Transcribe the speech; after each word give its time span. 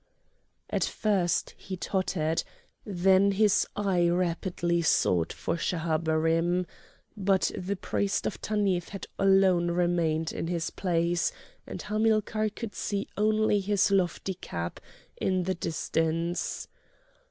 At 0.71 0.83
first 0.83 1.53
he 1.57 1.77
tottered, 1.77 2.41
then 2.83 3.33
his 3.33 3.67
eye 3.75 4.09
rapidly 4.09 4.81
sought 4.81 5.31
for 5.31 5.57
Schahabarim. 5.57 6.65
But 7.15 7.51
the 7.55 7.75
priest 7.75 8.25
of 8.25 8.41
Tanith 8.41 8.89
had 8.89 9.05
alone 9.19 9.69
remained 9.69 10.33
in 10.33 10.47
his 10.47 10.71
place; 10.71 11.31
and 11.67 11.83
Hamilcar 11.83 12.49
could 12.49 12.73
see 12.73 13.09
only 13.15 13.59
his 13.59 13.91
lofty 13.91 14.33
cap 14.33 14.79
in 15.17 15.43
the 15.43 15.53
distance. 15.53 16.67